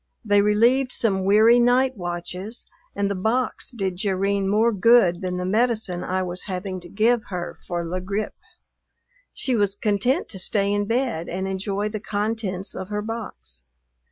They 0.25 0.41
relieved 0.41 0.91
some 0.91 1.25
weary 1.25 1.59
night 1.59 1.95
watches, 1.95 2.65
and 2.95 3.07
the 3.07 3.13
box 3.13 3.69
did 3.69 3.97
Jerrine 3.97 4.49
more 4.49 4.71
good 4.71 5.21
than 5.21 5.37
the 5.37 5.45
medicine 5.45 6.03
I 6.03 6.23
was 6.23 6.45
having 6.45 6.79
to 6.79 6.89
give 6.89 7.25
her 7.25 7.59
for 7.67 7.85
la 7.85 7.99
grippe. 7.99 8.33
She 9.31 9.55
was 9.55 9.75
content 9.75 10.27
to 10.29 10.39
stay 10.39 10.73
in 10.73 10.85
bed 10.85 11.29
and 11.29 11.47
enjoy 11.47 11.87
the 11.89 11.99
contents 11.99 12.73
of 12.73 12.87
her 12.89 13.03
box. 13.03 13.61